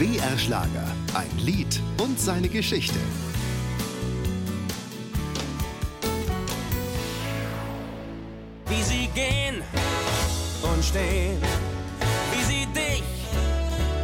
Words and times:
BR 0.00 0.38
Schlager, 0.38 0.86
ein 1.12 1.28
Lied 1.36 1.78
und 2.00 2.18
seine 2.18 2.48
Geschichte. 2.48 2.98
Wie 8.66 8.82
sie 8.82 9.10
gehen 9.14 9.60
und 10.62 10.82
stehen, 10.82 11.36
wie 12.32 12.44
sie 12.44 12.66
dich 12.72 13.02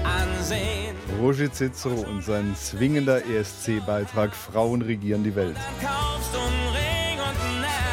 ansehen. 0.05 0.97
Roger 1.19 1.51
Cicero 1.51 2.03
und 2.11 2.23
sein 2.23 2.55
zwingender 2.57 3.25
ESC-Beitrag 3.25 4.37
Frauen 4.37 4.83
regieren 4.83 5.25
die 5.25 5.35
Welt. 5.35 5.57
Dann 5.57 5.89
kaufst 5.89 6.35
du 6.35 6.39
einen 6.39 6.75
Ring 6.75 7.21
und 7.21 7.65
Herz. 7.65 7.86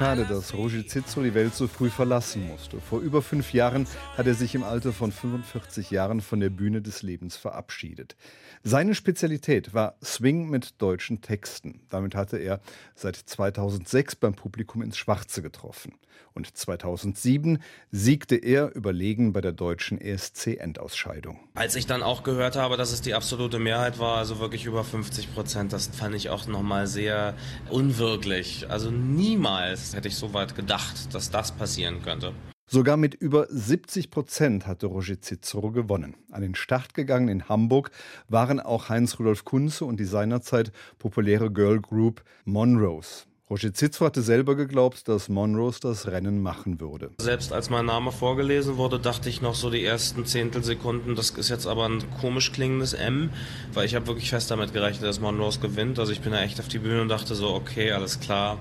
Schade, 0.00 0.24
dass 0.24 0.54
Roger 0.54 0.86
Cicero 0.86 1.22
die 1.22 1.34
Welt 1.34 1.54
so 1.54 1.68
früh 1.68 1.90
verlassen 1.90 2.46
musste. 2.46 2.80
Vor 2.80 3.00
über 3.00 3.20
fünf 3.20 3.52
Jahren 3.52 3.86
hat 4.16 4.26
er 4.26 4.32
sich 4.32 4.54
im 4.54 4.62
Alter 4.62 4.94
von 4.94 5.12
45 5.12 5.90
Jahren 5.90 6.22
von 6.22 6.40
der 6.40 6.48
Bühne 6.48 6.80
des 6.80 7.02
Lebens 7.02 7.36
verabschiedet. 7.36 8.16
Seine 8.62 8.94
Spezialität 8.94 9.74
war 9.74 9.96
Swing 10.02 10.48
mit 10.48 10.80
deutschen 10.80 11.20
Texten. 11.20 11.80
Damit 11.90 12.14
hatte 12.14 12.38
er 12.38 12.60
seit 12.94 13.16
2006 13.16 14.16
beim 14.16 14.32
Publikum 14.32 14.80
ins 14.80 14.96
Schwarze 14.96 15.42
getroffen. 15.42 15.92
Und 16.32 16.56
2007 16.56 17.58
siegte 17.90 18.36
er 18.36 18.74
überlegen 18.74 19.32
bei 19.32 19.40
der 19.40 19.52
deutschen 19.52 20.00
ESC-Endausscheidung. 20.00 21.40
Als 21.54 21.74
ich 21.74 21.86
dann 21.86 22.02
auch 22.02 22.22
gehört 22.22 22.56
habe, 22.56 22.76
dass 22.76 22.92
es 22.92 23.02
die 23.02 23.14
absolute 23.14 23.58
Mehrheit 23.58 23.98
war, 23.98 24.18
also 24.18 24.38
wirklich 24.38 24.64
über 24.64 24.84
50 24.84 25.34
Prozent, 25.34 25.72
das 25.72 25.88
fand 25.88 26.14
ich 26.14 26.30
auch 26.30 26.46
nochmal 26.46 26.86
sehr 26.86 27.34
unwirklich. 27.68 28.70
Also 28.70 28.90
niemals 28.90 29.89
hätte 29.94 30.08
ich 30.08 30.16
so 30.16 30.32
weit 30.34 30.54
gedacht, 30.54 31.14
dass 31.14 31.30
das 31.30 31.52
passieren 31.52 32.02
könnte. 32.02 32.32
Sogar 32.72 32.96
mit 32.96 33.14
über 33.14 33.48
70 33.50 34.12
Prozent 34.12 34.66
hatte 34.66 34.86
Roger 34.86 35.20
Cicero 35.20 35.72
gewonnen. 35.72 36.14
An 36.30 36.42
den 36.42 36.54
Start 36.54 36.94
gegangen 36.94 37.26
in 37.26 37.48
Hamburg 37.48 37.90
waren 38.28 38.60
auch 38.60 38.88
Heinz-Rudolf 38.88 39.44
Kunze 39.44 39.84
und 39.84 39.98
die 39.98 40.04
seinerzeit 40.04 40.70
populäre 40.98 41.50
Girl 41.50 41.80
Group 41.80 42.22
Monrose. 42.44 43.24
Roger 43.50 43.74
Cicero 43.74 44.06
hatte 44.06 44.22
selber 44.22 44.54
geglaubt, 44.54 45.08
dass 45.08 45.28
Monrose 45.28 45.80
das 45.80 46.06
Rennen 46.06 46.40
machen 46.40 46.80
würde. 46.80 47.10
Selbst 47.20 47.52
als 47.52 47.68
mein 47.68 47.86
Name 47.86 48.12
vorgelesen 48.12 48.76
wurde, 48.76 49.00
dachte 49.00 49.28
ich 49.28 49.42
noch 49.42 49.56
so 49.56 49.70
die 49.70 49.84
ersten 49.84 50.24
Zehntelsekunden, 50.24 51.16
das 51.16 51.30
ist 51.30 51.48
jetzt 51.48 51.66
aber 51.66 51.88
ein 51.88 52.04
komisch 52.20 52.52
klingendes 52.52 52.92
M, 52.92 53.30
weil 53.74 53.86
ich 53.86 53.96
habe 53.96 54.06
wirklich 54.06 54.30
fest 54.30 54.52
damit 54.52 54.72
gerechnet, 54.72 55.02
dass 55.08 55.18
Monrose 55.18 55.58
gewinnt. 55.58 55.98
Also 55.98 56.12
ich 56.12 56.20
bin 56.20 56.30
da 56.30 56.40
echt 56.40 56.60
auf 56.60 56.68
die 56.68 56.78
Bühne 56.78 57.02
und 57.02 57.08
dachte 57.08 57.34
so, 57.34 57.52
okay, 57.52 57.90
alles 57.90 58.20
klar. 58.20 58.60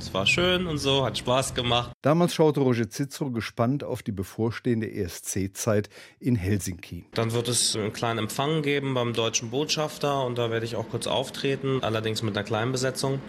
Es 0.00 0.14
war 0.14 0.26
schön 0.26 0.66
und 0.66 0.78
so, 0.78 1.04
hat 1.04 1.18
Spaß 1.18 1.52
gemacht. 1.54 1.92
Damals 2.00 2.32
schaute 2.32 2.60
Roger 2.60 2.88
Cicero 2.88 3.30
gespannt 3.30 3.84
auf 3.84 4.02
die 4.02 4.12
bevorstehende 4.12 4.90
ESC-Zeit 4.90 5.90
in 6.18 6.36
Helsinki. 6.36 7.04
Dann 7.12 7.32
wird 7.32 7.48
es 7.48 7.76
einen 7.76 7.92
kleinen 7.92 8.18
Empfang 8.18 8.62
geben 8.62 8.94
beim 8.94 9.12
deutschen 9.12 9.50
Botschafter 9.50 10.24
und 10.24 10.38
da 10.38 10.50
werde 10.50 10.64
ich 10.64 10.74
auch 10.76 10.88
kurz 10.88 11.06
auftreten, 11.06 11.80
allerdings 11.82 12.22
mit 12.22 12.34
einer 12.34 12.44
kleinen 12.44 12.72
Besetzung. 12.72 13.20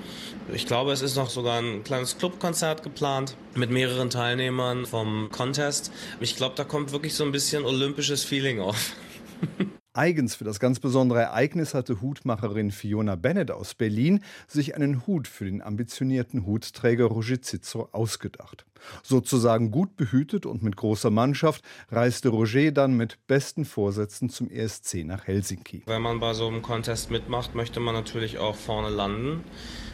Ich 0.54 0.66
glaube, 0.66 0.94
es 0.94 1.02
ist 1.02 1.18
noch 1.18 1.30
sogar 1.30 1.60
ein 1.62 1.84
kleines 1.84 2.18
Clubkonzert 2.18 2.84
geplant 2.84 3.36
mit 3.54 3.70
mehreren 3.70 4.10
Teilnehmern 4.10 4.86
vom 4.86 5.30
Contest. 5.30 5.92
Ich 6.22 6.38
glaube, 6.38 6.56
da 6.56 6.64
kommt 6.64 6.94
wirklich 6.94 7.16
so 7.16 7.26
ein 7.26 7.34
bisschen 7.34 7.66
olympisches 7.66 8.24
Feeling 8.24 8.62
auf. 8.62 8.96
Eigens 9.94 10.36
für 10.36 10.46
das 10.46 10.62
ganz 10.62 10.80
besondere 10.80 11.20
Ereignis 11.20 11.74
hatte 11.74 12.00
Hutmacherin 12.00 12.72
Fiona 12.72 13.18
Bennett 13.18 13.52
aus 13.52 13.74
Berlin 13.74 14.24
sich 14.48 14.74
einen 14.74 15.06
Hut 15.06 15.28
für 15.28 15.44
den 15.44 15.62
ambitionierten 15.62 16.46
Hutträger 16.46 17.06
Roger 17.06 17.42
Cicero 17.42 17.90
ausgedacht. 17.92 18.66
Sozusagen 19.04 19.70
gut 19.70 19.98
behütet 19.98 20.46
und 20.46 20.64
mit 20.64 20.78
großer 20.78 21.10
Mannschaft 21.10 21.66
reiste 21.90 22.30
Roger 22.30 22.72
dann 22.72 22.96
mit 22.96 23.20
besten 23.28 23.66
Vorsätzen 23.66 24.30
zum 24.30 24.50
ESC 24.50 25.04
nach 25.04 25.28
Helsinki. 25.28 25.84
Wenn 25.88 26.02
man 26.02 26.22
bei 26.22 26.34
so 26.36 26.48
einem 26.48 26.62
Contest 26.62 27.12
mitmacht, 27.12 27.54
möchte 27.54 27.82
man 27.82 27.94
natürlich 27.94 28.38
auch 28.38 28.56
vorne 28.56 28.90
landen 28.90 29.44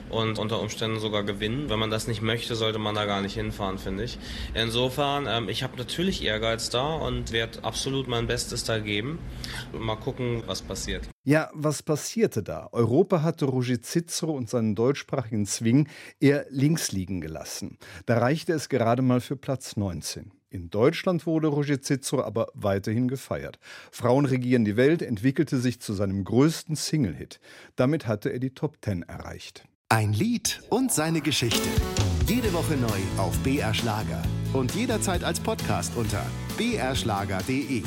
und 0.10 0.40
unter 0.40 0.62
Umständen 0.62 1.00
sogar 1.00 1.24
gewinnen. 1.24 1.70
Wenn 1.70 1.80
man 1.80 1.90
das 1.90 2.08
nicht 2.08 2.22
möchte, 2.22 2.56
sollte 2.56 2.80
man 2.80 2.96
da 2.96 3.06
gar 3.06 3.22
nicht 3.22 3.36
hinfahren, 3.36 3.78
finde 3.78 4.04
ich. 4.04 4.18
Insofern, 4.54 5.28
ähm, 5.28 5.50
ich 5.50 5.64
habe 5.64 5.78
natürlich 5.78 6.24
Ehrgeiz 6.24 6.70
da 6.70 6.96
und 6.96 7.32
werde 7.32 7.64
absolut 7.64 8.08
mein 8.08 8.28
Bestes 8.28 8.64
da 8.64 8.80
geben. 8.80 9.20
Mal 9.72 9.96
gucken, 9.96 10.44
was 10.46 10.62
passiert. 10.62 11.10
Ja, 11.24 11.50
was 11.54 11.84
passierte 11.84 12.42
da? 12.42 12.70
Europa 12.72 13.22
hatte 13.22 13.46
Roger 13.46 13.82
Cicero 13.82 14.32
und 14.32 14.50
seinen 14.50 14.76
deutschsprachigen 14.76 15.46
Swing 15.46 15.90
eher 16.20 16.46
links 16.50 16.92
liegen 16.92 17.20
gelassen. 17.20 17.78
Da 18.06 18.18
reichte 18.18 18.54
es 18.54 18.70
gerade 18.70 19.02
mal 19.02 19.20
für 19.20 19.36
Platz 19.36 19.76
19. 19.76 20.32
In 20.50 20.70
Deutschland 20.70 21.26
wurde 21.26 21.50
Roger 21.50 21.82
Cicero 21.82 22.24
aber 22.24 22.48
weiterhin 22.54 23.10
gefeiert. 23.10 23.60
Frauen 23.92 24.26
regieren 24.26 24.64
die 24.64 24.78
Welt 24.78 25.02
entwickelte 25.02 25.58
sich 25.58 25.82
zu 25.82 25.94
seinem 25.94 26.24
größten 26.24 26.78
Single-Hit. 26.78 27.42
Damit 27.76 28.08
hatte 28.08 28.30
er 28.30 28.40
die 28.40 28.54
Top 28.54 28.78
10 28.82 29.04
erreicht. 29.04 29.68
Ein 29.90 30.12
Lied 30.12 30.62
und 30.70 30.92
seine 30.92 31.22
Geschichte. 31.22 31.70
Jede 32.28 32.52
Woche 32.52 32.76
neu 32.76 33.00
auf 33.18 33.38
BR 33.40 33.74
Schlager 33.74 34.22
und 34.52 34.76
jederzeit 34.76 35.24
als 35.24 35.40
Podcast 35.40 35.96
unter 35.96 36.26
brschlager.de. 36.58 37.84